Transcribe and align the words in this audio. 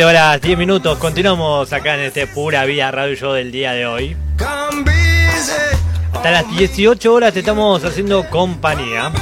7 0.00 0.08
horas 0.08 0.40
10 0.40 0.56
minutos. 0.56 0.96
Continuamos 0.96 1.74
acá 1.74 1.94
en 1.94 2.00
este 2.00 2.26
Pura 2.26 2.64
Vida 2.64 2.90
Radio 2.90 3.14
Show 3.14 3.32
del 3.34 3.52
día 3.52 3.72
de 3.72 3.84
hoy. 3.84 4.16
Hasta 6.14 6.30
las 6.30 6.56
18 6.56 7.12
horas 7.12 7.34
te 7.34 7.40
estamos 7.40 7.84
haciendo 7.84 8.26
compañía. 8.30 9.12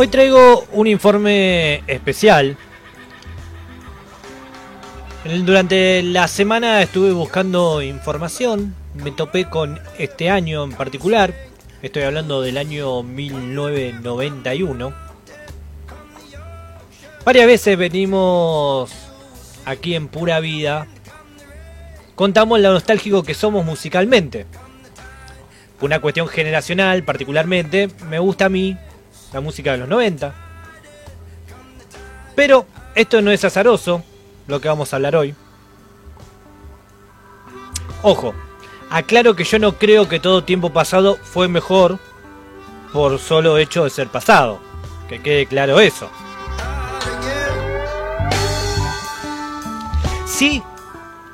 Hoy 0.00 0.06
traigo 0.06 0.64
un 0.74 0.86
informe 0.86 1.82
especial. 1.88 2.56
Durante 5.24 6.04
la 6.04 6.28
semana 6.28 6.80
estuve 6.80 7.10
buscando 7.10 7.82
información, 7.82 8.76
me 8.94 9.10
topé 9.10 9.46
con 9.50 9.80
este 9.98 10.30
año 10.30 10.62
en 10.62 10.70
particular, 10.70 11.34
estoy 11.82 12.04
hablando 12.04 12.40
del 12.42 12.58
año 12.58 13.02
1991. 13.02 14.94
Varias 17.24 17.46
veces 17.48 17.76
venimos 17.76 18.92
aquí 19.64 19.96
en 19.96 20.06
Pura 20.06 20.38
Vida, 20.38 20.86
contamos 22.14 22.60
lo 22.60 22.72
nostálgico 22.72 23.24
que 23.24 23.34
somos 23.34 23.64
musicalmente. 23.64 24.46
Una 25.80 26.00
cuestión 26.00 26.28
generacional 26.28 27.02
particularmente, 27.02 27.88
me 28.08 28.20
gusta 28.20 28.44
a 28.44 28.48
mí 28.48 28.76
la 29.32 29.40
música 29.40 29.72
de 29.72 29.78
los 29.78 29.88
90. 29.88 30.34
Pero 32.34 32.66
esto 32.94 33.20
no 33.20 33.30
es 33.30 33.44
azaroso, 33.44 34.02
lo 34.46 34.60
que 34.60 34.68
vamos 34.68 34.92
a 34.92 34.96
hablar 34.96 35.16
hoy. 35.16 35.34
Ojo, 38.02 38.34
aclaro 38.90 39.34
que 39.34 39.44
yo 39.44 39.58
no 39.58 39.72
creo 39.72 40.08
que 40.08 40.20
todo 40.20 40.44
tiempo 40.44 40.70
pasado 40.70 41.18
fue 41.20 41.48
mejor 41.48 41.98
por 42.92 43.18
solo 43.18 43.58
hecho 43.58 43.84
de 43.84 43.90
ser 43.90 44.08
pasado. 44.08 44.60
Que 45.08 45.20
quede 45.20 45.46
claro 45.46 45.80
eso. 45.80 46.10
Sí, 50.26 50.62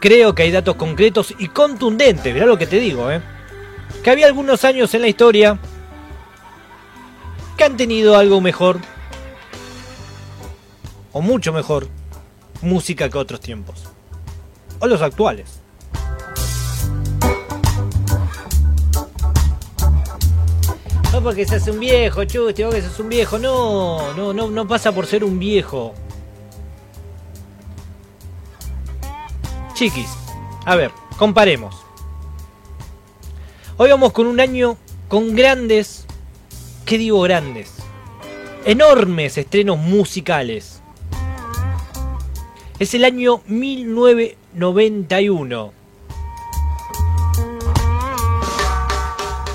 creo 0.01 0.35
que 0.35 0.45
hay 0.45 0.51
datos 0.51 0.77
concretos 0.77 1.35
y 1.39 1.49
contundentes, 1.49 2.33
mirá 2.33 2.47
lo 2.47 2.57
que 2.57 2.67
te 2.67 2.79
digo, 2.79 3.11
¿eh? 3.11 3.21
Que 4.03 4.11
había 4.11 4.27
algunos 4.27 4.65
años 4.65 4.95
en 4.95 5.03
la 5.03 5.09
historia 5.09 5.59
que 7.57 7.65
han 7.65 7.77
tenido 7.77 8.17
algo 8.17 8.41
mejor, 8.41 8.81
o 11.13 11.21
mucho 11.21 11.53
mejor, 11.53 11.89
música 12.63 13.09
que 13.09 13.19
otros 13.19 13.41
tiempos, 13.41 13.85
o 14.81 14.87
los 14.87 15.03
actuales. 15.03 15.61
No 21.13 21.23
porque 21.23 21.47
seas 21.47 21.69
un 21.69 21.79
viejo, 21.79 22.25
chusti, 22.25 22.65
vos 22.65 22.75
que 22.75 22.81
seas 22.81 22.99
un 22.99 23.09
viejo, 23.09 23.39
no, 23.39 24.13
no, 24.15 24.33
no, 24.33 24.51
no 24.51 24.67
pasa 24.67 24.93
por 24.93 25.07
ser 25.07 25.23
un 25.23 25.39
viejo. 25.39 25.95
Chiquis, 29.75 30.09
a 30.65 30.75
ver, 30.75 30.91
comparemos. 31.17 31.77
Hoy 33.77 33.91
vamos 33.91 34.13
con 34.13 34.27
un 34.27 34.41
año 34.41 34.77
con 35.09 35.35
grandes 35.37 36.05
¿Qué 36.85 36.99
digo 36.99 37.23
grandes? 37.23 37.73
Enormes 38.67 39.39
estrenos 39.39 39.79
musicales. 39.79 40.83
Es 42.79 42.93
el 42.93 43.07
año 43.07 43.41
1991. 43.47 45.73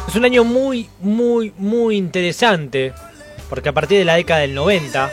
Es 0.07 0.15
un 0.15 0.25
año 0.25 0.43
muy, 0.43 0.89
muy, 1.01 1.53
muy 1.55 1.97
interesante. 1.97 2.95
Porque 3.47 3.69
a 3.69 3.73
partir 3.73 3.99
de 3.99 4.05
la 4.05 4.15
década 4.15 4.39
del 4.39 4.55
90 4.55 5.11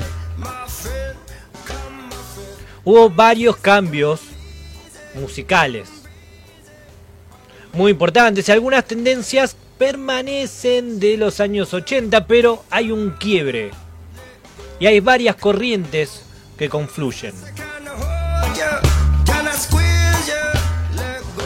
hubo 2.84 3.10
varios 3.10 3.59
cambios 3.59 4.22
musicales. 5.15 5.91
Muy 7.75 7.93
importantes 7.93 8.49
y 8.49 8.53
algunas 8.53 8.87
tendencias 8.87 9.55
permanecen 9.78 10.98
de 10.98 11.16
los 11.16 11.41
años 11.41 11.75
80, 11.75 12.26
pero 12.26 12.64
hay 12.70 12.91
un 12.91 13.10
quiebre. 13.10 13.70
Y 14.78 14.87
hay 14.87 15.00
varias 15.00 15.37
corrientes 15.37 16.22
que 16.59 16.69
confluyen. 16.69 17.34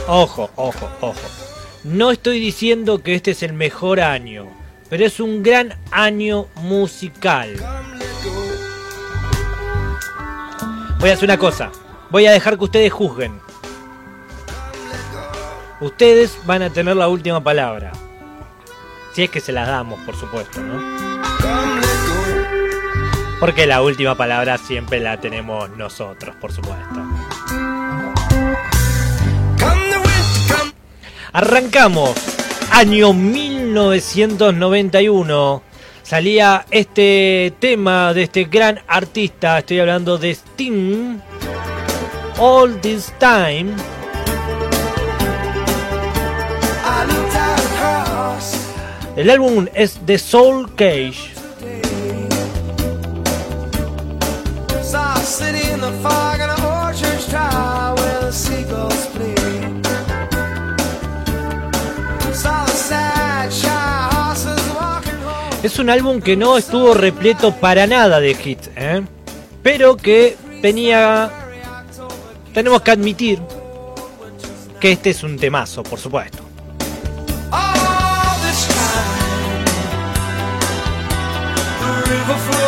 Ojo, 0.06 0.50
ojo, 0.56 0.90
ojo. 1.00 1.20
No 1.84 2.10
estoy 2.10 2.40
diciendo 2.40 3.02
que 3.02 3.14
este 3.14 3.30
es 3.30 3.42
el 3.42 3.52
mejor 3.52 4.00
año, 4.00 4.48
pero 4.88 5.06
es 5.06 5.20
un 5.20 5.42
gran 5.42 5.78
año 5.90 6.46
musical. 6.56 7.54
Voy 10.98 11.10
a 11.10 11.14
hacer 11.14 11.24
una 11.24 11.38
cosa. 11.38 11.70
Voy 12.10 12.26
a 12.26 12.32
dejar 12.32 12.58
que 12.58 12.64
ustedes 12.64 12.92
juzguen. 12.92 13.40
Ustedes 15.80 16.36
van 16.44 16.62
a 16.62 16.70
tener 16.70 16.96
la 16.96 17.08
última 17.08 17.42
palabra. 17.42 17.92
Si 19.20 19.24
es 19.24 19.30
que 19.30 19.40
se 19.40 19.52
las 19.52 19.68
damos, 19.68 20.00
por 20.06 20.16
supuesto, 20.16 20.62
¿no? 20.62 20.80
Porque 23.38 23.66
la 23.66 23.82
última 23.82 24.14
palabra 24.14 24.56
siempre 24.56 24.98
la 24.98 25.20
tenemos 25.20 25.68
nosotros, 25.76 26.34
por 26.36 26.52
supuesto. 26.52 27.04
Arrancamos. 31.34 32.14
Año 32.70 33.12
1991. 33.12 35.62
Salía 36.02 36.64
este 36.70 37.52
tema 37.58 38.14
de 38.14 38.22
este 38.22 38.44
gran 38.44 38.80
artista. 38.88 39.58
Estoy 39.58 39.80
hablando 39.80 40.16
de 40.16 40.30
Sting. 40.30 41.18
All 42.38 42.80
This 42.80 43.12
Time. 43.18 43.74
El 49.20 49.28
álbum 49.28 49.66
es 49.74 50.00
The 50.06 50.16
Soul 50.16 50.74
Cage. 50.74 51.34
Es 65.62 65.78
un 65.78 65.90
álbum 65.90 66.22
que 66.22 66.38
no 66.38 66.56
estuvo 66.56 66.94
repleto 66.94 67.54
para 67.54 67.86
nada 67.86 68.20
de 68.20 68.30
hits, 68.30 68.70
¿eh? 68.74 69.02
pero 69.62 69.98
que 69.98 70.38
tenía, 70.62 71.30
tenemos 72.54 72.80
que 72.80 72.90
admitir 72.90 73.38
que 74.80 74.92
este 74.92 75.10
es 75.10 75.22
un 75.22 75.38
temazo, 75.38 75.82
por 75.82 75.98
supuesto. 75.98 76.49
Es 82.30 82.36
un 82.46 82.59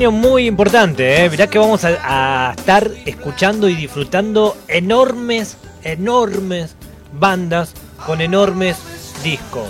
año 0.00 0.12
muy 0.12 0.46
importante, 0.46 1.22
¿eh? 1.22 1.28
Mirá 1.28 1.46
que 1.46 1.58
vamos 1.58 1.84
a, 1.84 2.54
estar 2.56 2.90
escuchando 3.04 3.68
y 3.68 3.74
disfrutando 3.74 4.56
enormes, 4.66 5.58
enormes 5.82 6.74
bandas 7.12 7.74
con 8.06 8.22
enormes 8.22 8.78
discos. 9.22 9.68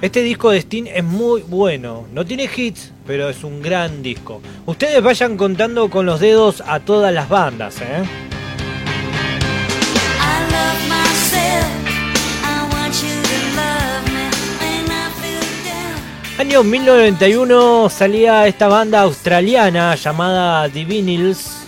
Este 0.00 0.22
disco 0.22 0.50
de 0.50 0.58
Sting 0.58 0.84
es 0.86 1.02
muy 1.02 1.42
bueno. 1.42 2.06
No 2.12 2.24
tiene 2.24 2.48
hits, 2.54 2.92
pero 3.04 3.28
es 3.28 3.42
un 3.42 3.60
gran 3.60 4.00
disco. 4.00 4.40
Ustedes 4.66 5.02
vayan 5.02 5.36
contando 5.36 5.90
con 5.90 6.06
los 6.06 6.20
dedos 6.20 6.62
a 6.64 6.78
todas 6.78 7.12
las 7.12 7.28
bandas, 7.28 7.80
¿eh? 7.80 8.29
Año 16.40 16.64
1991 16.64 17.90
salía 17.90 18.46
esta 18.46 18.66
banda 18.66 19.02
australiana 19.02 19.94
llamada 19.94 20.70
The 20.70 20.86
Vinyls 20.86 21.60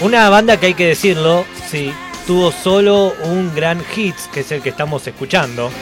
Una 0.00 0.28
banda 0.28 0.58
que 0.58 0.66
hay 0.66 0.74
que 0.74 0.86
decirlo, 0.86 1.44
sí, 1.68 1.92
tuvo 2.28 2.52
solo 2.52 3.14
un 3.24 3.52
gran 3.52 3.84
hit, 3.84 4.14
que 4.32 4.40
es 4.40 4.52
el 4.52 4.62
que 4.62 4.68
estamos 4.68 5.04
escuchando. 5.08 5.72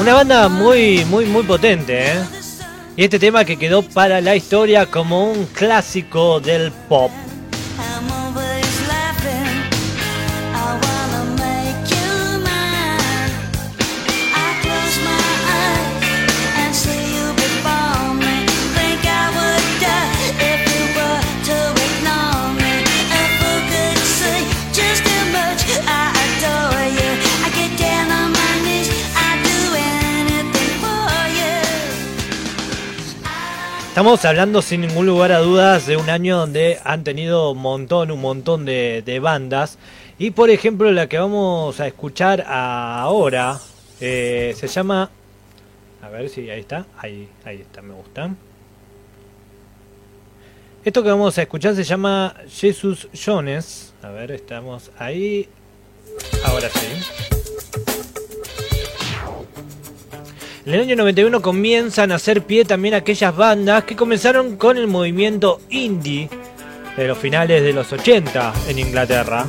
Una 0.00 0.14
banda 0.14 0.48
muy, 0.48 1.04
muy, 1.04 1.26
muy 1.26 1.42
potente, 1.42 2.12
¿eh? 2.12 2.24
Y 2.96 3.04
este 3.04 3.18
tema 3.18 3.44
que 3.44 3.58
quedó 3.58 3.82
para 3.82 4.22
la 4.22 4.34
historia 4.34 4.86
como 4.86 5.30
un 5.30 5.44
clásico 5.44 6.40
del 6.40 6.72
pop. 6.72 7.10
Estamos 33.90 34.24
hablando 34.24 34.62
sin 34.62 34.82
ningún 34.82 35.06
lugar 35.06 35.32
a 35.32 35.40
dudas 35.40 35.84
de 35.84 35.96
un 35.96 36.08
año 36.08 36.38
donde 36.38 36.78
han 36.84 37.02
tenido 37.02 37.50
un 37.50 37.58
montón, 37.58 38.12
un 38.12 38.20
montón 38.20 38.64
de, 38.64 39.20
bandas. 39.20 39.78
Y 40.16 40.30
por 40.30 40.48
ejemplo 40.48 40.92
la 40.92 41.08
que 41.08 41.18
vamos 41.18 41.80
a 41.80 41.88
escuchar 41.88 42.44
ahora 42.46 43.58
eh, 44.00 44.54
se 44.56 44.68
llama... 44.68 45.10
A 46.00 46.08
ver 46.08 46.28
si 46.28 46.48
ahí 46.48 46.60
está, 46.60 46.86
ahí, 46.98 47.28
ahí 47.44 47.62
está, 47.62 47.82
me 47.82 47.92
gusta. 47.94 48.30
Esto 50.84 51.02
que 51.02 51.10
vamos 51.10 51.36
a 51.36 51.42
escuchar 51.42 51.74
se 51.74 51.82
llama 51.82 52.36
Jesus 52.48 53.08
Jones. 53.12 53.92
A 54.02 54.10
ver, 54.10 54.30
estamos 54.30 54.92
ahí. 54.98 55.48
Ahora 56.44 56.70
sí. 56.70 57.39
En 60.66 60.74
el 60.74 60.80
año 60.82 60.96
91 60.96 61.40
comienzan 61.40 62.12
a 62.12 62.16
hacer 62.16 62.42
pie 62.42 62.66
también 62.66 62.92
aquellas 62.92 63.34
bandas 63.34 63.84
que 63.84 63.96
comenzaron 63.96 64.56
con 64.56 64.76
el 64.76 64.88
movimiento 64.88 65.58
indie 65.70 66.28
de 66.98 67.08
los 67.08 67.16
finales 67.16 67.62
de 67.62 67.72
los 67.72 67.90
80 67.90 68.52
en 68.68 68.78
Inglaterra. 68.78 69.46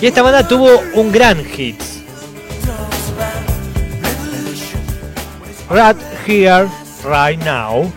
Y 0.00 0.06
esta 0.06 0.22
banda 0.22 0.46
tuvo 0.46 0.80
un 0.94 1.10
gran 1.10 1.44
hit. 1.44 1.80
Right 5.68 5.96
Here, 6.24 6.68
Right 7.04 7.42
Now. 7.44 7.92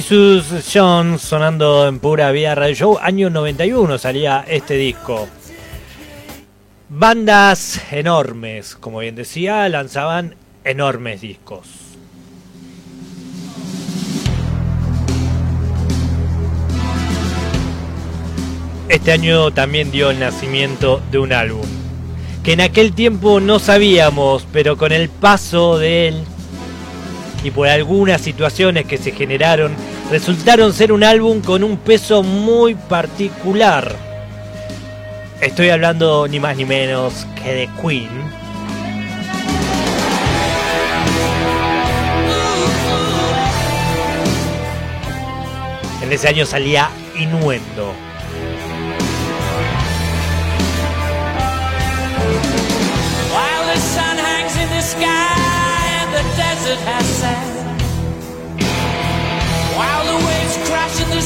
Jesus 0.00 0.64
Jones 0.72 1.20
sonando 1.22 1.88
en 1.88 1.98
pura 1.98 2.30
vía 2.30 2.54
radio 2.54 2.74
show. 2.74 2.98
Año 3.02 3.30
91 3.30 3.98
salía 3.98 4.44
este 4.46 4.74
disco. 4.74 5.28
Bandas 6.88 7.80
enormes, 7.90 8.76
como 8.76 9.00
bien 9.00 9.16
decía, 9.16 9.68
lanzaban 9.68 10.36
enormes 10.62 11.20
discos. 11.20 11.66
Este 18.88 19.10
año 19.10 19.50
también 19.50 19.90
dio 19.90 20.10
el 20.10 20.20
nacimiento 20.20 21.02
de 21.10 21.18
un 21.18 21.32
álbum 21.32 21.66
que 22.44 22.52
en 22.52 22.60
aquel 22.60 22.92
tiempo 22.92 23.40
no 23.40 23.58
sabíamos, 23.58 24.46
pero 24.52 24.76
con 24.78 24.92
el 24.92 25.08
paso 25.08 25.76
de 25.76 26.08
él 26.08 26.24
y 27.42 27.50
por 27.50 27.68
algunas 27.68 28.20
situaciones 28.20 28.86
que 28.86 28.98
se 28.98 29.12
generaron 29.12 29.72
resultaron 30.10 30.72
ser 30.72 30.92
un 30.92 31.04
álbum 31.04 31.40
con 31.40 31.62
un 31.62 31.76
peso 31.76 32.22
muy 32.22 32.74
particular. 32.74 33.94
Estoy 35.40 35.70
hablando 35.70 36.26
ni 36.26 36.40
más 36.40 36.56
ni 36.56 36.64
menos 36.64 37.26
que 37.42 37.52
de 37.52 37.68
Queen. 37.80 38.08
En 46.02 46.12
ese 46.12 46.28
año 46.28 46.46
salía 46.46 46.90
Inuendo. 47.16 47.92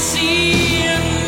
see 0.02 1.21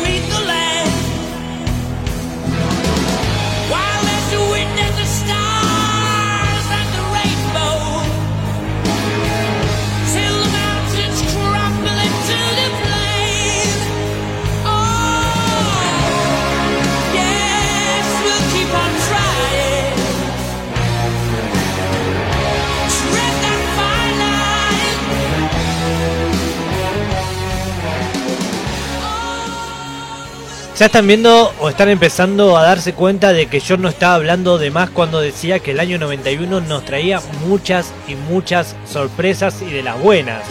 Ya 30.77 30.87
están 30.87 31.07
viendo 31.07 31.53
o 31.61 31.69
están 31.69 31.87
empezando 31.87 32.57
a 32.57 32.63
darse 32.63 32.91
cuenta 32.91 33.31
de 33.31 33.45
que 33.45 33.61
yo 33.61 33.77
no 33.77 33.87
estaba 33.87 34.15
hablando 34.15 34.57
de 34.57 34.71
más 34.71 34.89
cuando 34.89 35.21
decía 35.21 35.59
que 35.59 35.71
el 35.71 35.79
año 35.79 35.97
91 35.97 36.59
nos 36.59 36.83
traía 36.83 37.21
muchas 37.47 37.93
y 38.09 38.15
muchas 38.15 38.75
sorpresas 38.85 39.61
y 39.61 39.71
de 39.71 39.83
las 39.83 39.97
buenas. 39.97 40.43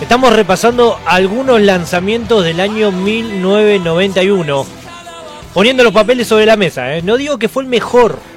Estamos 0.00 0.32
repasando 0.32 0.98
algunos 1.04 1.60
lanzamientos 1.60 2.44
del 2.44 2.60
año 2.60 2.90
1991. 2.90 4.66
Poniendo 5.52 5.84
los 5.84 5.92
papeles 5.92 6.26
sobre 6.26 6.46
la 6.46 6.56
mesa. 6.56 6.96
¿eh? 6.96 7.02
No 7.02 7.18
digo 7.18 7.38
que 7.38 7.50
fue 7.50 7.62
el 7.62 7.68
mejor 7.68 8.31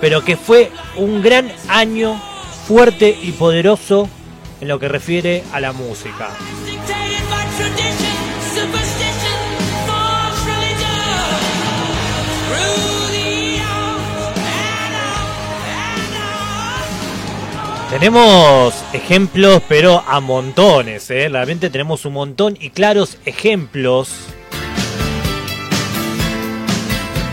pero 0.00 0.24
que 0.24 0.36
fue 0.36 0.70
un 0.96 1.22
gran 1.22 1.50
año 1.68 2.20
fuerte 2.66 3.16
y 3.22 3.32
poderoso 3.32 4.08
en 4.60 4.68
lo 4.68 4.78
que 4.78 4.88
refiere 4.88 5.44
a 5.52 5.60
la 5.60 5.72
música. 5.72 6.30
Tenemos 17.90 18.74
ejemplos, 18.92 19.62
pero 19.68 20.02
a 20.06 20.20
montones, 20.20 21.08
¿eh? 21.10 21.28
realmente 21.30 21.70
tenemos 21.70 22.04
un 22.04 22.14
montón 22.14 22.58
y 22.60 22.70
claros 22.70 23.16
ejemplos. 23.24 24.10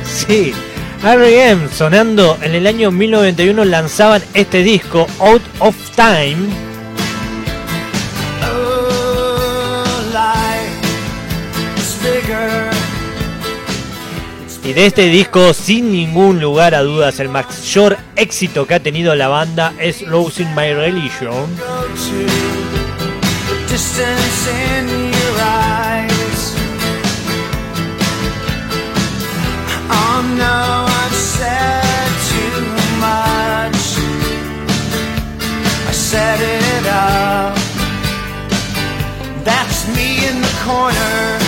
Sí, 0.05 0.53
R.E.M. 1.03 1.67
sonando 1.67 2.37
en 2.41 2.55
el 2.55 2.65
año 2.65 2.89
1991 2.89 3.65
lanzaban 3.65 4.23
este 4.33 4.63
disco, 4.63 5.05
Out 5.19 5.41
of 5.59 5.75
Time. 5.97 6.47
Y 14.63 14.71
de 14.71 14.85
este 14.85 15.07
disco, 15.09 15.53
sin 15.53 15.91
ningún 15.91 16.39
lugar 16.39 16.73
a 16.73 16.83
dudas, 16.83 17.19
el 17.19 17.27
mayor 17.27 17.97
éxito 18.15 18.65
que 18.65 18.75
ha 18.75 18.79
tenido 18.79 19.13
la 19.13 19.27
banda 19.27 19.73
es 19.79 20.03
Losing 20.03 20.55
My 20.55 20.73
Religion. 20.73 21.47
Set 36.13 36.39
it 36.39 36.85
up. 36.85 37.55
That's 39.43 39.87
me 39.95 40.27
in 40.27 40.41
the 40.41 40.53
corner. 40.63 41.42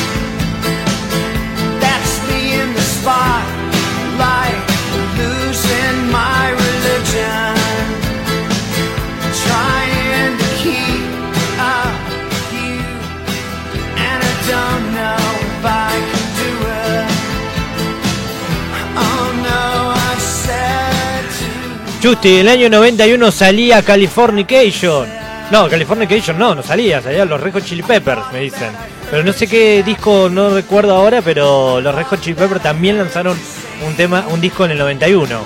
Justi, 22.02 22.38
el 22.38 22.48
año 22.48 22.70
91 22.70 23.32
salía 23.32 23.82
Californication. 23.82 25.08
No, 25.52 25.70
Californication 25.70 26.38
no, 26.38 26.56
no 26.56 26.64
salía, 26.64 27.02
salían 27.02 27.30
los 27.30 27.40
Red 27.42 27.54
Hot 27.54 27.66
Chili 27.66 27.84
Peppers, 27.84 28.32
me 28.32 28.42
dicen. 28.42 28.72
Pero 29.10 29.24
no 29.24 29.34
sé 29.34 29.48
qué 29.48 29.84
disco, 29.84 30.30
no 30.30 30.50
recuerdo 30.50 30.96
ahora, 30.96 31.22
pero 31.22 31.80
los 31.82 31.94
Red 31.96 32.06
Hot 32.06 32.22
Chili 32.22 32.36
Peppers 32.36 32.62
también 32.62 32.98
lanzaron 32.98 33.38
un 33.86 33.96
tema, 33.96 34.26
un 34.30 34.42
disco 34.42 34.66
en 34.66 34.72
el 34.72 34.78
91. 34.78 35.40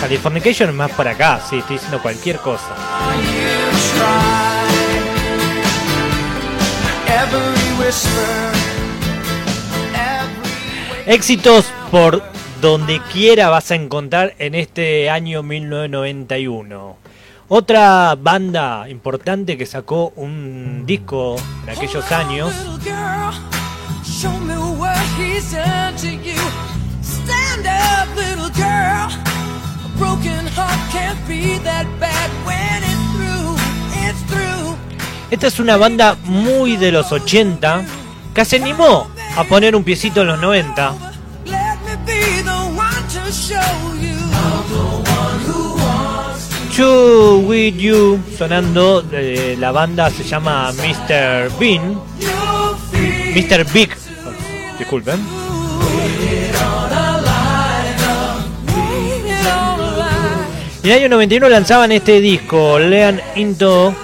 Californication 0.00 0.70
es 0.70 0.74
más 0.74 0.90
para 0.92 1.10
acá, 1.10 1.40
sí, 1.48 1.58
estoy 1.58 1.76
diciendo 1.76 2.00
cualquier 2.00 2.36
cosa. 2.38 2.74
Éxitos 11.06 11.66
por 11.90 12.22
donde 12.60 13.00
quiera 13.12 13.48
vas 13.48 13.70
a 13.70 13.74
encontrar 13.74 14.34
en 14.38 14.54
este 14.54 15.08
año 15.08 15.42
1991. 15.42 16.96
Otra 17.48 18.14
banda 18.16 18.88
importante 18.88 19.56
que 19.56 19.66
sacó 19.66 20.12
un 20.16 20.84
disco 20.86 21.36
en 21.64 21.70
aquellos 21.70 22.12
años. 22.12 22.52
Esta 35.30 35.46
es 35.46 35.60
una 35.60 35.76
banda 35.76 36.16
muy 36.24 36.76
de 36.76 36.92
los 36.92 37.10
80 37.10 37.84
que 38.34 38.44
se 38.44 38.56
animó 38.56 39.08
a 39.36 39.44
poner 39.44 39.74
un 39.74 39.82
piecito 39.82 40.20
en 40.20 40.26
los 40.28 40.40
90 40.40 41.09
You 46.76 47.44
With 47.46 47.76
You 47.76 48.18
sonando, 48.36 49.04
eh, 49.12 49.54
la 49.56 49.70
banda 49.70 50.10
se 50.10 50.24
llama 50.24 50.72
Mr. 50.72 51.48
Bean, 51.60 52.00
Mr. 53.34 53.64
Big, 53.72 53.90
disculpen. 54.78 55.20
Y 60.82 60.86
en 60.86 60.92
el 60.92 60.98
año 60.98 61.08
91 61.10 61.48
lanzaban 61.48 61.92
este 61.92 62.20
disco, 62.20 62.80
Lean 62.80 63.20
Into. 63.36 63.94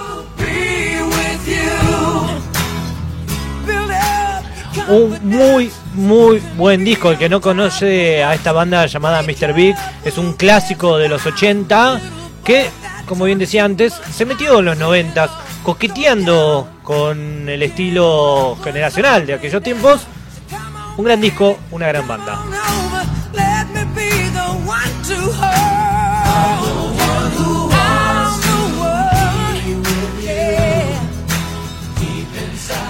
Un 4.88 5.18
muy, 5.24 5.72
muy 5.96 6.42
buen 6.56 6.84
disco. 6.84 7.10
El 7.10 7.18
que 7.18 7.28
no 7.28 7.40
conoce 7.40 8.22
a 8.22 8.34
esta 8.34 8.52
banda 8.52 8.86
llamada 8.86 9.22
Mr. 9.22 9.52
Big, 9.52 9.74
es 10.04 10.18
un 10.18 10.34
clásico 10.34 10.98
de 10.98 11.08
los 11.08 11.26
80 11.26 12.00
que, 12.44 12.68
como 13.06 13.24
bien 13.24 13.38
decía 13.38 13.64
antes, 13.64 13.94
se 14.12 14.24
metió 14.24 14.60
en 14.60 14.66
los 14.66 14.78
90 14.78 15.28
coqueteando 15.62 16.68
con 16.82 17.48
el 17.48 17.62
estilo 17.62 18.56
generacional 18.62 19.26
de 19.26 19.34
aquellos 19.34 19.62
tiempos. 19.62 20.06
Un 20.96 21.04
gran 21.04 21.20
disco, 21.20 21.58
una 21.72 21.88
gran 21.88 22.06
banda. 22.06 22.38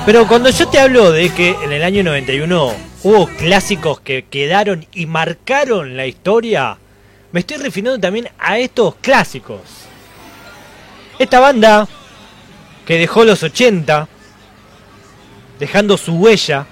Pero 0.07 0.29
cuando 0.29 0.51
yo 0.51 0.69
te 0.69 0.79
hablo 0.79 1.11
de 1.11 1.31
que 1.31 1.51
en 1.65 1.73
el 1.73 1.83
año 1.83 2.05
91 2.05 2.73
hubo 3.03 3.27
clásicos 3.27 4.01
que 4.01 4.25
quedaron 4.31 4.87
y 4.93 5.07
marcaron 5.07 5.97
la 5.97 6.07
historia, 6.07 6.79
me 7.33 7.41
estoy 7.41 7.57
refiriendo 7.57 7.99
también 7.99 8.29
a 8.39 8.57
estos 8.57 8.95
clásicos. 9.01 9.63
Esta 11.19 11.41
banda 11.41 11.89
que 12.87 12.99
dejó 12.99 13.25
los 13.25 13.43
80, 13.43 14.07
dejando 15.59 15.99
su 15.99 16.15
huella, 16.15 16.67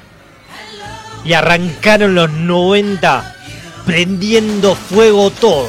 y 1.24 1.32
arrancaron 1.32 2.14
los 2.14 2.30
90 2.30 3.34
prendiendo 3.84 4.76
fuego 4.76 5.30
todo. 5.32 5.68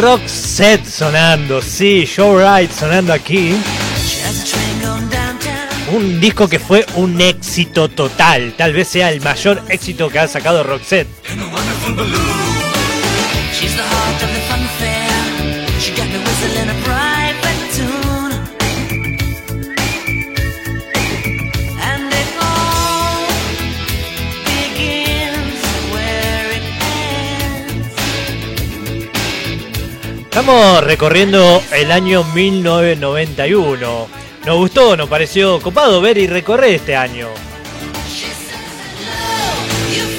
Roxette 0.00 0.84
sonando, 0.88 1.62
sí, 1.62 2.04
Show 2.04 2.36
Right 2.36 2.70
sonando 2.70 3.12
aquí. 3.12 3.54
Un 5.92 6.20
disco 6.20 6.48
que 6.48 6.58
fue 6.58 6.84
un 6.96 7.20
éxito 7.20 7.88
total, 7.88 8.54
tal 8.56 8.72
vez 8.72 8.88
sea 8.88 9.12
el 9.12 9.20
mayor 9.20 9.62
éxito 9.68 10.08
que 10.08 10.18
ha 10.18 10.26
sacado 10.26 10.64
Roxette. 10.64 11.08
Estamos 30.34 30.82
recorriendo 30.82 31.62
el 31.70 31.92
año 31.92 32.24
1991. 32.24 34.08
Nos 34.44 34.56
gustó, 34.56 34.96
nos 34.96 35.08
pareció 35.08 35.60
copado 35.60 36.00
ver 36.00 36.18
y 36.18 36.26
recorrer 36.26 36.74
este 36.74 36.96
año. 36.96 37.28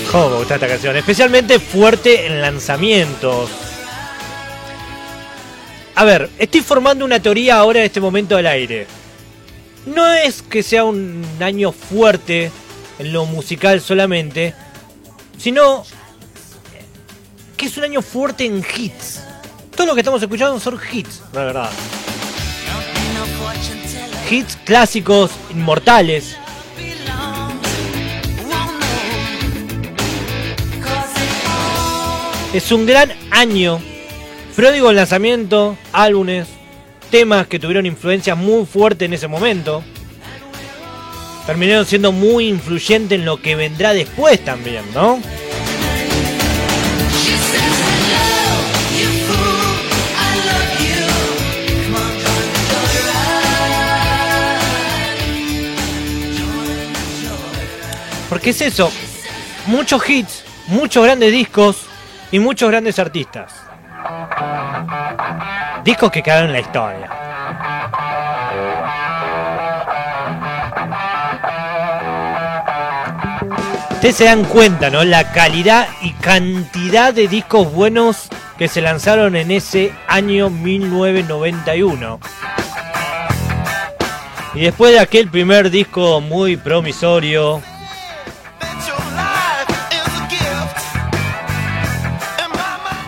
¿Cómo 0.09 0.29
me 0.29 0.37
gusta 0.37 0.55
esta 0.55 0.69
canción? 0.69 0.95
Especialmente 0.95 1.59
fuerte 1.59 2.27
en 2.27 2.41
lanzamientos. 2.41 3.49
A 5.95 6.05
ver, 6.05 6.29
estoy 6.39 6.61
formando 6.61 7.03
una 7.03 7.19
teoría 7.19 7.57
ahora 7.57 7.79
en 7.79 7.87
este 7.87 7.99
momento 7.99 8.37
al 8.37 8.47
aire. 8.47 8.87
No 9.85 10.13
es 10.13 10.41
que 10.41 10.63
sea 10.63 10.85
un 10.85 11.25
año 11.41 11.73
fuerte 11.73 12.53
en 12.99 13.11
lo 13.11 13.25
musical 13.25 13.81
solamente, 13.81 14.53
sino 15.37 15.83
que 17.57 17.65
es 17.65 17.75
un 17.75 17.83
año 17.83 18.01
fuerte 18.01 18.45
en 18.45 18.63
hits. 18.77 19.19
Todo 19.75 19.87
lo 19.87 19.93
que 19.93 20.01
estamos 20.01 20.21
escuchando 20.21 20.59
son 20.59 20.79
hits, 20.91 21.21
la 21.33 21.43
verdad. 21.43 21.69
Hits 24.29 24.57
clásicos, 24.63 25.31
inmortales. 25.51 26.37
Es 32.53 32.71
un 32.71 32.85
gran 32.85 33.11
año. 33.31 33.81
Pródigo 34.55 34.89
el 34.89 34.95
lanzamiento, 34.95 35.77
álbumes, 35.91 36.47
temas 37.11 37.47
que 37.47 37.59
tuvieron 37.59 37.85
influencia 37.85 38.33
muy 38.33 38.65
fuerte 38.65 39.03
en 39.03 39.13
ese 39.13 39.27
momento. 39.27 39.83
Terminaron 41.45 41.85
siendo 41.85 42.13
muy 42.13 42.47
influyentes 42.47 43.19
en 43.19 43.25
lo 43.25 43.41
que 43.41 43.57
vendrá 43.57 43.93
después 43.93 44.43
también, 44.45 44.85
¿no? 44.93 45.19
Porque 58.35 58.49
es 58.49 58.59
eso, 58.59 58.91
muchos 59.67 60.09
hits, 60.09 60.43
muchos 60.67 61.05
grandes 61.05 61.31
discos 61.31 61.85
y 62.33 62.39
muchos 62.39 62.69
grandes 62.69 62.99
artistas. 62.99 63.53
Discos 65.85 66.11
que 66.11 66.21
quedaron 66.21 66.47
en 66.47 66.51
la 66.51 66.59
historia. 66.59 67.09
Ustedes 73.93 74.17
se 74.17 74.25
dan 74.25 74.43
cuenta, 74.43 74.89
¿no? 74.89 75.05
La 75.05 75.31
calidad 75.31 75.87
y 76.01 76.11
cantidad 76.11 77.13
de 77.13 77.29
discos 77.29 77.71
buenos 77.71 78.27
que 78.57 78.67
se 78.67 78.81
lanzaron 78.81 79.37
en 79.37 79.49
ese 79.49 79.93
año 80.09 80.49
1991. 80.49 82.19
Y 84.55 84.59
después 84.59 84.91
de 84.91 84.99
aquel 84.99 85.29
primer 85.29 85.69
disco 85.69 86.19
muy 86.19 86.57
promisorio, 86.57 87.61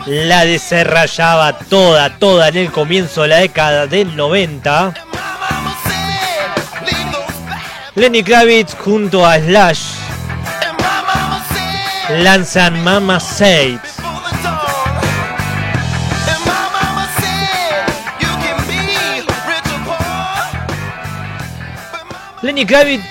la 0.08 0.46
desarrollaba 0.46 1.60
toda, 1.60 2.18
toda 2.18 2.48
en 2.48 2.58
el 2.58 2.72
comienzo 2.72 3.24
de 3.24 3.28
la 3.28 3.38
década 3.38 3.88
del 3.88 4.16
90. 4.16 4.94
Lenny 7.96 8.24
Kravitz 8.24 8.74
junto 8.76 9.26
a 9.26 9.38
Slash 9.38 9.82
lanzan 12.20 12.82
Mama 12.86 13.20
Said. 13.20 13.80
Lenny 22.44 22.66
Kravitz 22.66 23.04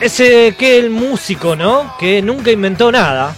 es 0.00 0.16
que 0.16 0.78
el 0.78 0.90
músico, 0.90 1.54
¿no? 1.54 1.96
Que 2.00 2.20
nunca 2.20 2.50
inventó 2.50 2.90
nada 2.90 3.32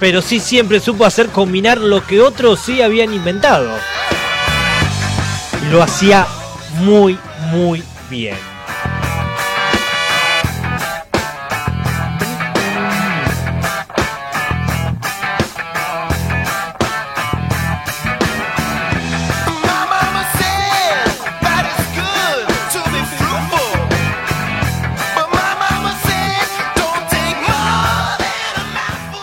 pero 0.00 0.22
sí 0.22 0.40
siempre 0.40 0.80
supo 0.80 1.04
hacer 1.04 1.28
combinar 1.28 1.78
lo 1.78 2.06
que 2.06 2.20
otros 2.20 2.60
sí 2.60 2.82
habían 2.82 3.12
inventado. 3.12 3.70
Lo 5.70 5.82
hacía 5.82 6.26
muy, 6.80 7.18
muy 7.50 7.82
bien. 8.08 8.57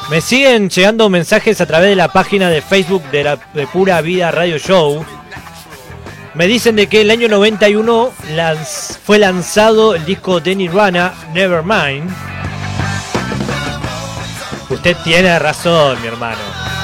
Me 0.09 0.21
siguen 0.21 0.69
llegando 0.69 1.09
mensajes 1.09 1.59
a 1.61 1.65
través 1.65 1.89
de 1.89 1.95
la 1.95 2.09
página 2.09 2.49
de 2.49 2.61
Facebook 2.61 3.03
de 3.09 3.23
la 3.23 3.37
Pura 3.73 4.01
Vida 4.01 4.29
Radio 4.29 4.59
Show. 4.59 5.03
Me 6.35 6.45
dicen 6.45 6.75
de 6.75 6.85
que 6.85 7.01
el 7.01 7.09
año 7.09 7.27
91 7.27 8.11
fue 9.03 9.17
lanzado 9.17 9.95
el 9.95 10.05
disco 10.05 10.39
de 10.39 10.55
Nirvana, 10.55 11.13
Nevermind. 11.33 12.11
Usted 14.69 14.95
tiene 15.03 15.39
razón, 15.39 15.99
mi 16.01 16.07
hermano. 16.07 16.74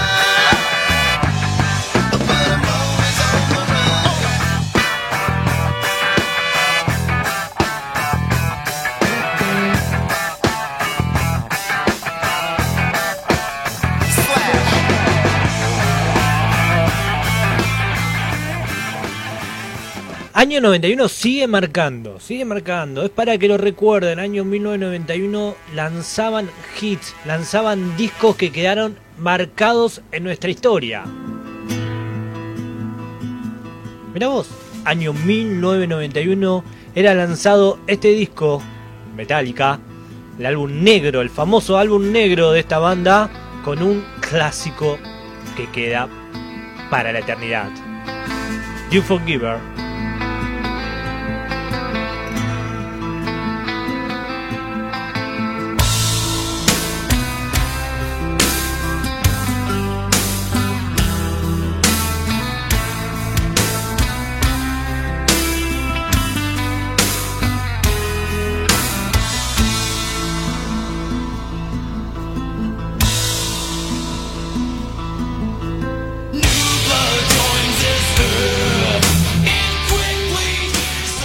Año 20.41 20.59
91 20.59 21.07
sigue 21.07 21.45
marcando, 21.45 22.19
sigue 22.19 22.45
marcando. 22.45 23.03
Es 23.03 23.11
para 23.11 23.37
que 23.37 23.47
lo 23.47 23.59
recuerden. 23.59 24.17
Año 24.17 24.43
1991 24.43 25.55
lanzaban 25.75 26.49
hits, 26.81 27.13
lanzaban 27.27 27.95
discos 27.95 28.37
que 28.37 28.51
quedaron 28.51 28.97
marcados 29.19 30.01
en 30.11 30.23
nuestra 30.23 30.49
historia. 30.49 31.03
Mira 34.15 34.29
vos, 34.29 34.49
año 34.83 35.13
1991 35.13 36.63
era 36.95 37.13
lanzado 37.13 37.77
este 37.85 38.07
disco, 38.07 38.63
Metallica, 39.15 39.79
el 40.39 40.47
álbum 40.47 40.83
negro, 40.83 41.21
el 41.21 41.29
famoso 41.29 41.77
álbum 41.77 42.11
negro 42.11 42.51
de 42.51 42.61
esta 42.61 42.79
banda, 42.79 43.29
con 43.63 43.83
un 43.83 44.03
clásico 44.27 44.97
que 45.55 45.69
queda 45.69 46.09
para 46.89 47.11
la 47.11 47.19
eternidad. 47.19 47.69
You 48.89 49.03
Forgiver. 49.03 49.80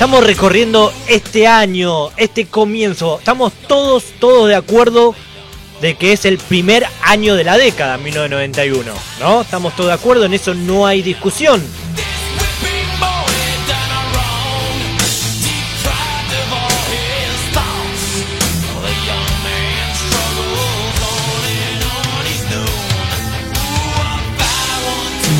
Estamos 0.07 0.25
recorriendo 0.25 0.93
este 1.09 1.49
año, 1.49 2.11
este 2.17 2.47
comienzo. 2.47 3.19
Estamos 3.19 3.53
todos, 3.67 4.05
todos 4.21 4.49
de 4.49 4.55
acuerdo 4.55 5.17
de 5.81 5.97
que 5.97 6.13
es 6.13 6.25
el 6.25 6.39
primer 6.39 6.87
año 7.03 7.35
de 7.35 7.43
la 7.43 7.59
década, 7.59 7.99
1991. 7.99 8.93
¿No? 9.19 9.41
Estamos 9.41 9.75
todos 9.75 9.89
de 9.89 9.95
acuerdo, 9.95 10.25
en 10.27 10.35
eso 10.35 10.55
no 10.55 10.87
hay 10.87 11.03
discusión. 11.03 11.61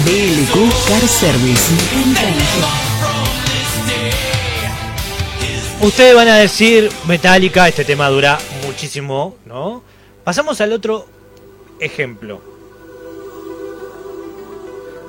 BLQ 0.05 0.89
Car 0.89 1.07
Service. 1.07 2.86
Ustedes 5.83 6.15
van 6.15 6.29
a 6.29 6.37
decir, 6.37 6.91
Metallica, 7.07 7.69
este 7.69 7.85
tema 7.85 8.09
dura 8.09 8.39
muchísimo, 8.65 9.37
¿no? 9.45 9.83
Pasamos 10.25 10.61
al 10.61 10.73
otro 10.73 11.07
ejemplo. 11.79 12.41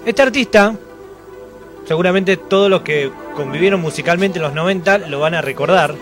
Este 0.05 0.21
artista, 0.21 0.75
seguramente 1.87 2.37
todos 2.37 2.69
los 2.69 2.81
que 2.81 3.11
convivieron 3.35 3.81
musicalmente 3.81 4.39
en 4.39 4.43
los 4.43 4.53
90 4.53 4.99
lo 4.99 5.19
van 5.19 5.35
a 5.35 5.41
recordar. 5.41 5.95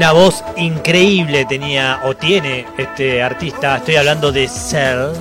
una 0.00 0.12
voz 0.12 0.42
increíble 0.56 1.44
tenía 1.44 2.00
o 2.06 2.16
tiene 2.16 2.66
este 2.78 3.22
artista. 3.22 3.76
Estoy 3.76 3.96
hablando 3.96 4.32
de 4.32 4.48
Cell. 4.48 5.12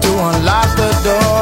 to 0.00 0.10
unlock 0.28 0.76
the 0.76 0.90
door. 1.02 1.38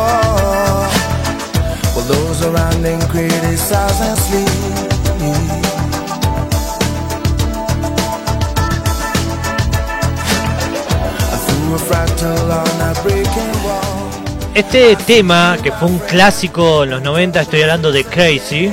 Este 14.55 14.96
tema, 14.96 15.59
que 15.62 15.70
fue 15.70 15.88
un 15.88 15.98
clásico 15.98 16.85
en 16.85 16.90
los 16.90 17.02
90, 17.02 17.42
estoy 17.42 17.62
hablando 17.62 17.92
de 17.92 18.05
Crazy, 18.05 18.72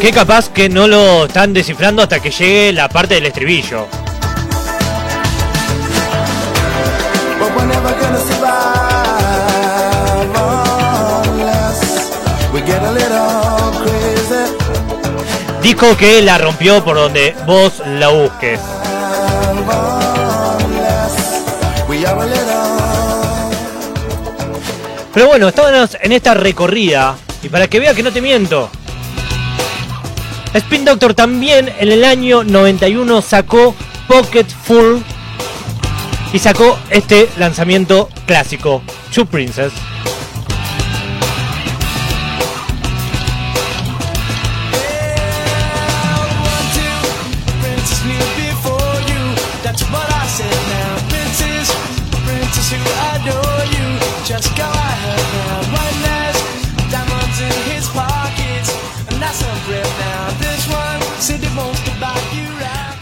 que 0.00 0.12
capaz 0.12 0.48
que 0.48 0.68
no 0.68 0.86
lo 0.86 1.26
están 1.26 1.52
descifrando 1.52 2.02
hasta 2.02 2.20
que 2.20 2.30
llegue 2.30 2.72
la 2.72 2.88
parte 2.88 3.14
del 3.14 3.26
estribillo. 3.26 3.88
Disco 15.62 15.96
que 15.96 16.22
la 16.22 16.38
rompió 16.38 16.82
por 16.82 16.96
donde 16.96 17.34
vos 17.46 17.82
la 17.84 18.08
busques. 18.08 18.79
Pero 25.12 25.26
bueno, 25.26 25.48
estábamos 25.48 25.96
en 26.00 26.12
esta 26.12 26.34
recorrida. 26.34 27.16
Y 27.42 27.48
para 27.48 27.68
que 27.68 27.80
vea 27.80 27.94
que 27.94 28.02
no 28.02 28.12
te 28.12 28.20
miento. 28.20 28.70
Spin 30.54 30.84
Doctor 30.84 31.14
también 31.14 31.72
en 31.78 31.92
el 31.92 32.04
año 32.04 32.44
91 32.44 33.22
sacó 33.22 33.74
Pocket 34.06 34.46
Full. 34.64 34.98
Y 36.32 36.38
sacó 36.38 36.78
este 36.90 37.28
lanzamiento 37.38 38.08
clásico, 38.26 38.82
Two 39.12 39.26
Princess. 39.26 39.72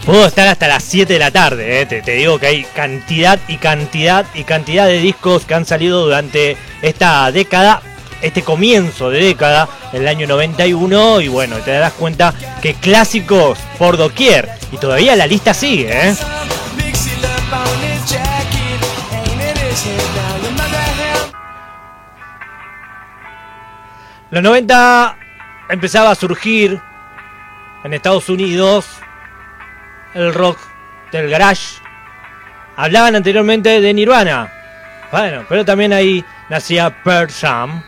Puedo 0.09 0.25
estar 0.25 0.47
hasta 0.47 0.67
las 0.67 0.83
7 0.85 1.13
de 1.13 1.19
la 1.19 1.29
tarde, 1.29 1.81
eh. 1.81 1.85
te, 1.85 2.01
te 2.01 2.13
digo 2.13 2.39
que 2.39 2.47
hay 2.47 2.63
cantidad 2.63 3.39
y 3.47 3.57
cantidad 3.57 4.25
y 4.33 4.43
cantidad 4.43 4.87
de 4.87 4.97
discos 4.97 5.45
que 5.45 5.53
han 5.53 5.67
salido 5.67 6.03
durante 6.03 6.57
esta 6.81 7.31
década, 7.31 7.83
este 8.19 8.41
comienzo 8.41 9.11
de 9.11 9.19
década, 9.19 9.69
el 9.93 10.07
año 10.07 10.25
91, 10.25 11.21
y 11.21 11.27
bueno, 11.27 11.57
te 11.57 11.69
darás 11.73 11.93
cuenta 11.93 12.33
que 12.59 12.73
clásicos 12.73 13.59
por 13.77 13.97
doquier, 13.97 14.49
y 14.71 14.77
todavía 14.77 15.15
la 15.15 15.27
lista 15.27 15.53
sigue, 15.53 16.09
¿eh? 16.09 16.15
Los 24.31 24.41
90 24.41 25.17
empezaba 25.69 26.09
a 26.09 26.15
surgir 26.15 26.81
en 27.83 27.93
Estados 27.93 28.27
Unidos 28.27 28.87
el 30.13 30.33
rock 30.33 30.57
del 31.11 31.29
garage. 31.29 31.81
Hablaban 32.75 33.15
anteriormente 33.15 33.81
de 33.81 33.93
Nirvana. 33.93 34.51
Bueno, 35.11 35.43
pero 35.49 35.65
también 35.65 35.91
ahí 35.91 36.23
nacía 36.49 37.03
Pearl 37.03 37.31
Jam. 37.31 37.83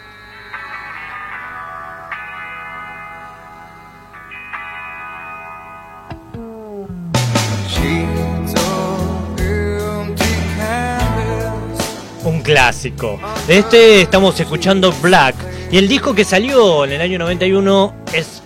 Un 12.24 12.42
clásico. 12.42 13.20
De 13.48 13.60
este 13.60 14.02
estamos 14.02 14.40
escuchando 14.40 14.92
Black. 15.02 15.36
Y 15.72 15.78
el 15.78 15.88
disco 15.88 16.14
que 16.14 16.26
salió 16.26 16.84
en 16.86 16.92
el 16.92 17.02
año 17.02 17.18
91 17.20 17.96
es 18.14 18.41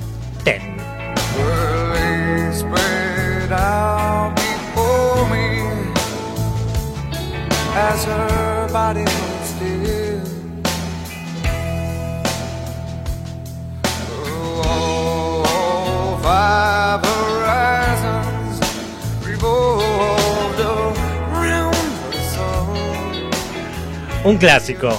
Un 24.26 24.38
clásico. 24.38 24.90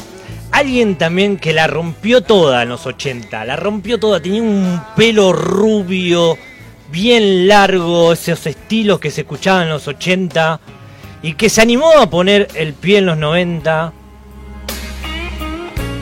Alguien 0.53 0.97
también 0.97 1.37
que 1.37 1.53
la 1.53 1.67
rompió 1.67 2.21
toda 2.23 2.63
en 2.63 2.69
los 2.69 2.87
80. 2.87 3.45
La 3.45 3.57
rompió 3.57 3.99
toda. 3.99 4.21
Tenía 4.21 4.41
un 4.41 4.81
pelo 4.95 5.33
rubio, 5.33 6.39
bien 6.93 7.49
largo, 7.49 8.13
esos 8.13 8.47
estilos 8.47 9.01
que 9.01 9.11
se 9.11 9.23
escuchaban 9.23 9.65
en 9.65 9.71
los 9.71 9.89
80. 9.89 10.61
Y 11.23 11.33
que 11.33 11.51
se 11.51 11.61
animó 11.61 11.91
a 11.99 12.09
poner 12.09 12.47
el 12.55 12.73
pie 12.75 12.99
en 12.99 13.07
los 13.07 13.19
90. 13.19 13.93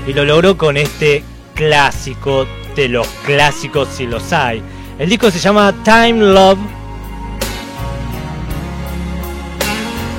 Y 0.06 0.12
lo 0.12 0.26
logró 0.26 0.58
con 0.58 0.76
este 0.76 1.24
clásico 1.54 2.46
de 2.76 2.90
los 2.90 3.06
clásicos 3.24 3.88
si 3.88 4.06
los 4.06 4.34
hay. 4.34 4.62
El 4.96 5.09
disco 5.09 5.28
se 5.28 5.40
llama 5.40 5.74
Time 5.83 6.33
Love. 6.33 6.59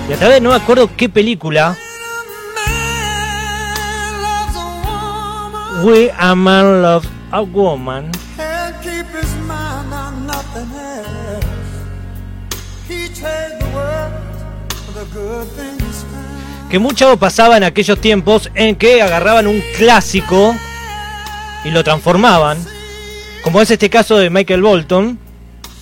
Y 0.09 0.13
a 0.13 0.17
través 0.17 0.41
no 0.41 0.49
me 0.49 0.55
acuerdo 0.55 0.89
qué 0.97 1.07
película. 1.07 1.77
We 5.83 6.11
a 6.17 6.35
man 6.35 6.81
love 6.81 7.05
a 7.31 7.41
woman. 7.41 8.11
Que 16.69 16.79
mucho 16.79 17.15
pasaba 17.17 17.55
en 17.55 17.63
aquellos 17.63 18.01
tiempos 18.01 18.49
en 18.55 18.75
que 18.75 19.01
agarraban 19.01 19.47
un 19.47 19.61
clásico 19.77 20.53
y 21.63 21.71
lo 21.71 21.83
transformaban. 21.83 22.74
Como 23.45 23.61
es 23.61 23.69
este 23.69 23.91
caso 23.91 24.17
de 24.17 24.31
Michael 24.31 24.63
Bolton, 24.63 25.19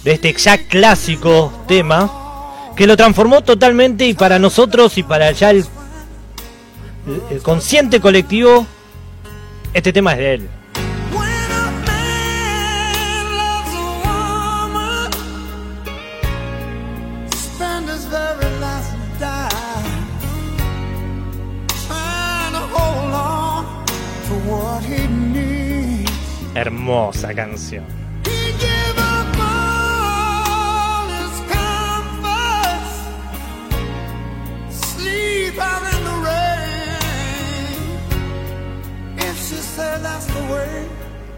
de 0.03 0.11
este 0.11 0.33
ya 0.33 0.57
clásico 0.67 1.63
tema, 1.65 2.11
que 2.75 2.85
lo 2.85 2.97
transformó 2.97 3.41
totalmente 3.41 4.05
y 4.05 4.13
para 4.13 4.37
nosotros 4.37 4.97
y 4.97 5.03
para 5.03 5.31
ya 5.31 5.51
el, 5.51 5.65
consciente 7.41 8.01
colectivo, 8.01 8.67
este 9.73 9.93
tema 9.93 10.11
es 10.11 10.17
de 10.17 10.33
él. 10.33 10.49
The 40.27 40.53
way. 40.53 40.83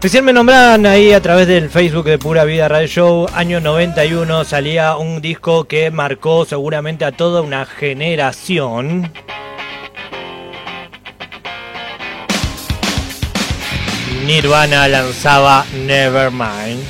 Recién 0.02 0.24
me 0.24 0.32
nombraban 0.32 0.86
ahí 0.86 1.12
a 1.12 1.20
través 1.20 1.48
del 1.48 1.70
Facebook 1.70 2.04
de 2.04 2.18
Pura 2.18 2.44
Vida 2.44 2.68
Radio 2.68 2.86
Show, 2.86 3.26
año 3.32 3.60
91, 3.60 4.44
salía 4.44 4.96
un 4.96 5.20
disco 5.20 5.64
que 5.64 5.90
marcó 5.90 6.44
seguramente 6.44 7.04
a 7.04 7.12
toda 7.12 7.40
una 7.40 7.64
generación. 7.64 9.10
Nirvana 14.26 14.88
lanzaba 14.88 15.64
Nevermind. 15.72 16.82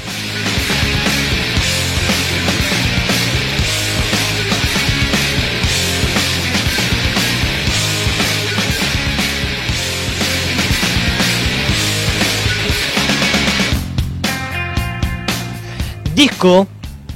disco, 16.15 16.67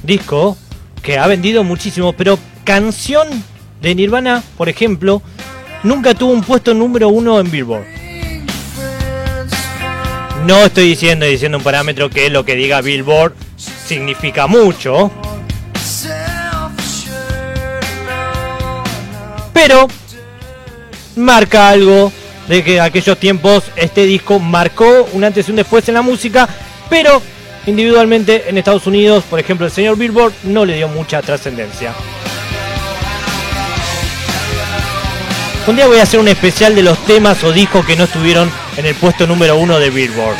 disco 0.03 0.55
que 1.01 1.17
ha 1.17 1.25
vendido 1.25 1.63
muchísimo, 1.63 2.13
pero 2.13 2.37
canción 2.63 3.27
de 3.81 3.95
Nirvana, 3.95 4.43
por 4.55 4.69
ejemplo, 4.69 5.23
nunca 5.83 6.13
tuvo 6.13 6.31
un 6.31 6.43
puesto 6.43 6.75
número 6.75 7.09
uno 7.09 7.39
en 7.39 7.49
Billboard. 7.49 8.00
No 10.45 10.65
estoy 10.65 10.87
diciendo 10.89 11.25
diciendo 11.25 11.59
un 11.59 11.63
parámetro 11.63 12.09
que 12.09 12.29
lo 12.29 12.43
que 12.43 12.55
diga 12.55 12.81
Billboard 12.81 13.33
significa 13.57 14.47
mucho, 14.47 15.11
pero 19.53 19.87
marca 21.15 21.69
algo 21.69 22.11
de 22.47 22.63
que 22.63 22.81
aquellos 22.81 23.19
tiempos 23.19 23.65
este 23.75 24.05
disco 24.05 24.39
marcó 24.39 25.07
un 25.13 25.23
antes 25.23 25.47
y 25.47 25.51
un 25.51 25.57
después 25.57 25.87
en 25.87 25.93
la 25.93 26.01
música, 26.01 26.49
pero 26.89 27.21
individualmente 27.67 28.49
en 28.49 28.57
Estados 28.57 28.87
Unidos, 28.87 29.23
por 29.29 29.39
ejemplo, 29.39 29.67
el 29.67 29.71
señor 29.71 29.95
Billboard 29.95 30.33
no 30.43 30.65
le 30.65 30.75
dio 30.75 30.87
mucha 30.87 31.21
trascendencia. 31.21 31.93
Un 35.67 35.75
día 35.75 35.85
voy 35.85 35.99
a 35.99 36.03
hacer 36.03 36.19
un 36.19 36.27
especial 36.27 36.73
de 36.73 36.81
los 36.81 36.97
temas 37.05 37.43
o 37.43 37.53
discos 37.53 37.85
que 37.85 37.95
no 37.95 38.05
estuvieron 38.05 38.51
en 38.81 38.87
el 38.87 38.95
puesto 38.95 39.27
número 39.27 39.57
uno 39.57 39.77
de 39.77 39.91
Billboard. 39.91 40.35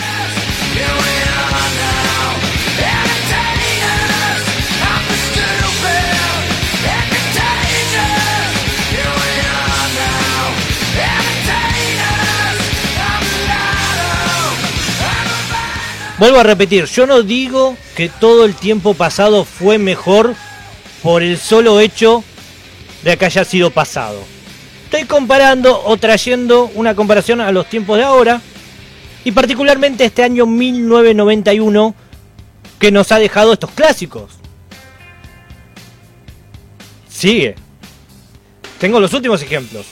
Vuelvo 16.17 16.39
a 16.39 16.43
repetir, 16.43 16.85
yo 16.85 17.05
no 17.05 17.21
digo 17.21 17.77
que 17.95 18.09
todo 18.09 18.45
el 18.45 18.55
tiempo 18.55 18.95
pasado 18.95 19.45
fue 19.45 19.77
mejor 19.77 20.33
por 21.03 21.21
el 21.21 21.37
solo 21.37 21.79
hecho 21.79 22.23
de 23.03 23.17
que 23.17 23.25
haya 23.25 23.45
sido 23.45 23.69
pasado. 23.69 24.19
Estoy 24.91 25.07
comparando 25.07 25.85
o 25.85 25.95
trayendo 25.95 26.69
una 26.75 26.93
comparación 26.95 27.39
a 27.39 27.49
los 27.53 27.65
tiempos 27.69 27.97
de 27.97 28.03
ahora 28.03 28.41
y 29.23 29.31
particularmente 29.31 30.03
este 30.03 30.21
año 30.21 30.45
1991 30.45 31.95
que 32.77 32.91
nos 32.91 33.09
ha 33.13 33.19
dejado 33.19 33.53
estos 33.53 33.71
clásicos. 33.71 34.33
Sigue. 37.07 37.55
Tengo 38.79 38.99
los 38.99 39.13
últimos 39.13 39.41
ejemplos. 39.41 39.85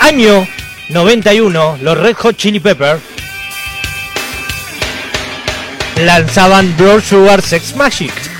Año 0.00 0.44
91, 0.88 1.78
los 1.80 1.96
Red 1.96 2.16
Hot 2.16 2.36
Chili 2.36 2.58
Peppers 2.58 3.02
lanzaban 6.00 6.76
Blood 6.76 7.02
Sugar 7.02 7.40
Sex 7.40 7.76
Magic. 7.76 8.31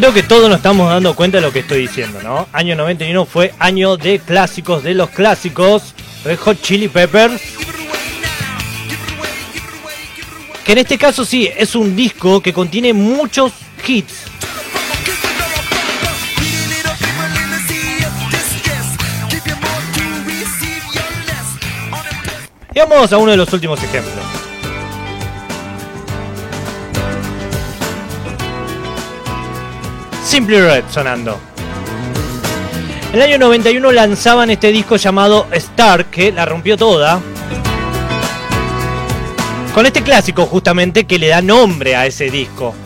Creo 0.00 0.14
que 0.14 0.22
todos 0.22 0.48
nos 0.48 0.56
estamos 0.56 0.88
dando 0.88 1.14
cuenta 1.14 1.36
de 1.36 1.42
lo 1.42 1.52
que 1.52 1.58
estoy 1.58 1.82
diciendo, 1.82 2.22
¿no? 2.22 2.48
Año 2.54 2.74
91 2.74 3.26
fue 3.26 3.52
año 3.58 3.98
de 3.98 4.18
clásicos 4.18 4.82
de 4.82 4.94
los 4.94 5.10
clásicos. 5.10 5.94
Red 6.24 6.38
Hot 6.38 6.62
Chili 6.62 6.88
Peppers. 6.88 7.42
Que 10.64 10.72
en 10.72 10.78
este 10.78 10.96
caso 10.96 11.22
sí, 11.26 11.50
es 11.54 11.74
un 11.74 11.94
disco 11.94 12.40
que 12.40 12.54
contiene 12.54 12.94
muchos 12.94 13.52
hits. 13.86 14.24
Y 22.74 22.78
vamos 22.78 23.12
a 23.12 23.18
uno 23.18 23.32
de 23.32 23.36
los 23.36 23.52
últimos 23.52 23.82
ejemplos. 23.82 24.29
Simply 30.30 30.60
Red 30.60 30.84
sonando. 30.88 31.40
En 33.08 33.16
el 33.16 33.22
año 33.22 33.38
91 33.38 33.90
lanzaban 33.90 34.48
este 34.48 34.70
disco 34.70 34.94
llamado 34.94 35.48
Star, 35.50 36.04
que 36.04 36.30
la 36.30 36.46
rompió 36.46 36.76
toda. 36.76 37.20
Con 39.74 39.86
este 39.86 40.04
clásico 40.04 40.46
justamente 40.46 41.04
que 41.04 41.18
le 41.18 41.26
da 41.26 41.42
nombre 41.42 41.96
a 41.96 42.06
ese 42.06 42.30
disco. 42.30 42.76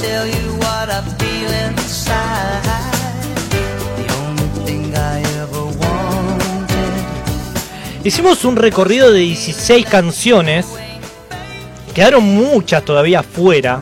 Tell 0.00 0.26
you 0.26 0.56
what 0.58 0.88
I 0.90 1.00
feel 1.18 1.50
inside. 1.68 2.81
Hicimos 8.04 8.44
un 8.44 8.56
recorrido 8.56 9.12
de 9.12 9.20
16 9.20 9.86
canciones. 9.86 10.66
Quedaron 11.94 12.24
muchas 12.24 12.84
todavía 12.84 13.22
fuera. 13.22 13.80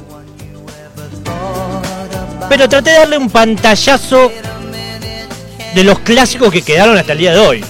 Pero 2.49 2.69
traté 2.69 2.91
de 2.91 2.99
darle 2.99 3.17
un 3.17 3.31
pantallazo 3.31 4.31
de 5.75 5.85
los 5.85 6.01
clásicos 6.01 6.53
que 6.53 6.61
quedaron 6.61 6.99
hasta 6.99 7.13
el 7.13 7.19
día 7.19 7.33
de 7.33 7.39
hoy. 7.39 7.65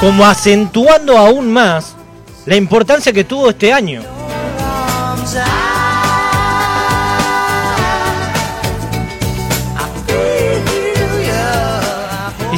Como 0.00 0.26
acentuando 0.26 1.16
aún 1.16 1.50
más 1.50 1.94
la 2.44 2.56
importancia 2.56 3.14
que 3.14 3.24
tuvo 3.24 3.48
este 3.48 3.72
año. 3.72 4.02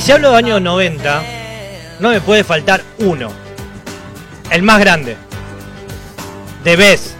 Si 0.02 0.10
hablo 0.10 0.32
de 0.32 0.36
años 0.36 0.60
90, 0.60 1.22
no 2.00 2.10
me 2.10 2.20
puede 2.20 2.42
faltar 2.42 2.82
uno. 2.98 3.30
El 4.50 4.62
más 4.62 4.80
grande. 4.80 5.16
De 6.64 6.74
Best. 6.74 7.12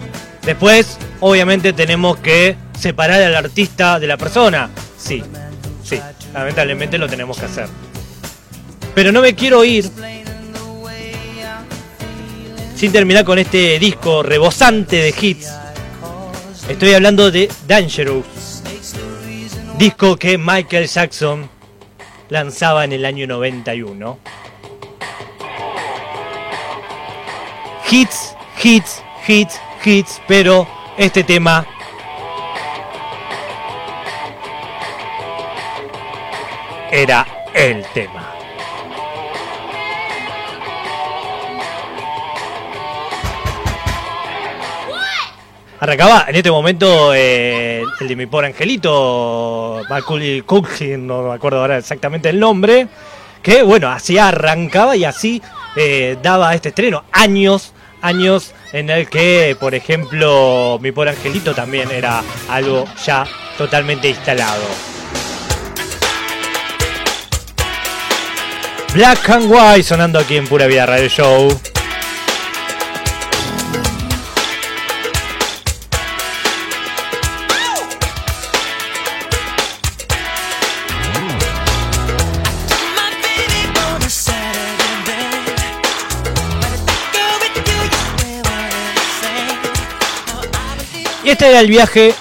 Después, 0.45 0.99
obviamente, 1.21 1.73
tenemos 1.73 2.17
que 2.19 2.57
separar 2.77 3.23
al 3.23 3.37
artista 3.37 4.01
de 4.01 4.09
la 4.09 4.17
persona. 4.17 4.69
Sí, 4.99 5.23
sí, 5.85 6.01
lamentablemente 6.35 6.99
lo 6.99 7.09
tenemos 7.09 7.39
que 7.39 7.47
hacer. 7.47 7.69
Pero 8.97 9.13
no 9.13 9.23
me 9.23 9.37
quiero 9.37 9.65
ir 9.65 9.89
sin 12.75 12.91
terminar 12.91 13.25
con 13.25 13.39
este 13.39 13.79
disco 13.79 14.25
rebosante 14.25 14.97
de 14.97 15.15
hits. 15.21 15.49
Estoy 16.69 16.95
hablando 16.95 17.31
de 17.31 17.49
Dangerous. 17.69 18.27
Disco 19.79 20.17
que 20.17 20.37
Michael 20.37 20.89
Jackson 20.89 21.52
lanzaba 22.33 22.85
en 22.85 22.93
el 22.93 23.05
año 23.05 23.27
91. 23.27 24.19
Hits, 27.91 28.35
hits, 28.63 29.03
hits, 29.29 29.61
hits, 29.85 30.23
pero 30.27 30.67
este 30.97 31.23
tema 31.25 31.67
era 36.91 37.27
el 37.53 37.85
tema. 37.93 38.32
Arrancaba 45.83 46.27
en 46.29 46.37
este 46.37 46.49
momento 46.49 47.13
eh, 47.13 47.83
el 47.99 48.07
de 48.07 48.15
mi 48.15 48.27
pobre 48.27 48.47
angelito, 48.47 49.83
Macaulay 49.91 50.45
no 50.97 51.23
me 51.25 51.35
acuerdo 51.35 51.59
ahora 51.59 51.77
exactamente 51.77 52.29
el 52.29 52.39
nombre, 52.39 52.87
que 53.43 53.65
bueno, 53.65 53.91
así 53.91 54.17
arrancaba 54.17 54.95
y 54.95 55.05
así 55.05 55.43
eh, 55.75 56.17
daba 56.23 56.55
este 56.55 56.69
estreno. 56.69 57.03
Años, 57.11 57.73
años 58.01 58.55
en 58.73 58.91
el 58.91 59.09
que, 59.09 59.57
por 59.59 59.75
ejemplo, 59.75 60.79
mi 60.81 60.93
pobre 60.93 61.11
angelito 61.11 61.53
también 61.53 61.91
era 61.91 62.23
algo 62.49 62.85
ya 63.05 63.27
totalmente 63.59 64.09
instalado. 64.09 64.63
Black 68.95 69.29
and 69.31 69.51
White 69.51 69.83
sonando 69.83 70.21
aquí 70.21 70.37
en 70.37 70.47
Pura 70.47 70.69
Vida 70.69 70.87
Radio 70.87 71.09
Show. 71.09 71.61
Este 91.33 91.49
era 91.49 91.61
el 91.61 91.69
viaje 91.69 92.15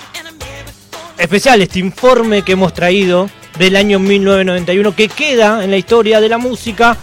especial, 1.18 1.62
este 1.62 1.80
informe 1.80 2.44
que 2.44 2.54
hemos 2.54 2.74
traído 2.74 3.30
del 3.60 3.76
año 3.76 4.00
1991 4.00 4.96
que 4.96 5.10
queda 5.10 5.66
en 5.66 5.70
la 5.70 5.76
historia 5.76 6.22
de 6.22 6.30
la 6.30 6.38
música 6.38 6.96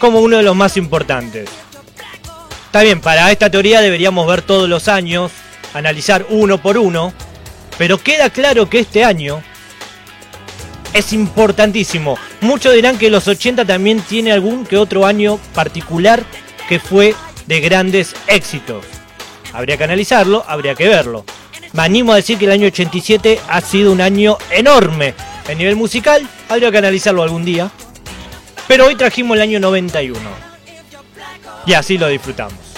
como 0.00 0.18
uno 0.18 0.38
de 0.38 0.42
los 0.42 0.56
más 0.56 0.76
importantes. 0.76 1.48
Está 2.66 2.82
bien, 2.82 3.00
para 3.00 3.30
esta 3.30 3.48
teoría 3.48 3.80
deberíamos 3.80 4.26
ver 4.26 4.42
todos 4.42 4.68
los 4.68 4.88
años, 4.88 5.30
analizar 5.72 6.26
uno 6.30 6.60
por 6.60 6.76
uno, 6.76 7.12
pero 7.78 8.02
queda 8.02 8.30
claro 8.30 8.68
que 8.68 8.80
este 8.80 9.04
año 9.04 9.40
es 10.92 11.12
importantísimo. 11.12 12.18
Muchos 12.40 12.74
dirán 12.74 12.98
que 12.98 13.08
los 13.08 13.28
80 13.28 13.64
también 13.64 14.00
tiene 14.00 14.32
algún 14.32 14.66
que 14.66 14.76
otro 14.76 15.06
año 15.06 15.38
particular 15.54 16.24
que 16.68 16.80
fue 16.80 17.14
de 17.46 17.60
grandes 17.60 18.16
éxitos. 18.26 18.99
Habría 19.52 19.76
que 19.76 19.84
analizarlo, 19.84 20.44
habría 20.46 20.74
que 20.74 20.88
verlo. 20.88 21.24
Me 21.72 21.82
animo 21.82 22.12
a 22.12 22.16
decir 22.16 22.38
que 22.38 22.46
el 22.46 22.52
año 22.52 22.66
87 22.66 23.40
ha 23.48 23.60
sido 23.60 23.92
un 23.92 24.00
año 24.00 24.36
enorme. 24.50 25.14
A 25.48 25.54
nivel 25.54 25.76
musical, 25.76 26.26
habría 26.48 26.70
que 26.70 26.78
analizarlo 26.78 27.22
algún 27.22 27.44
día. 27.44 27.70
Pero 28.68 28.86
hoy 28.86 28.96
trajimos 28.96 29.36
el 29.36 29.42
año 29.42 29.60
91. 29.60 30.18
Y 31.66 31.72
así 31.74 31.98
lo 31.98 32.08
disfrutamos. 32.08 32.69